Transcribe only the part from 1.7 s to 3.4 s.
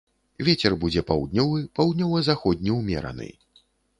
паўднёва-заходні ўмераны.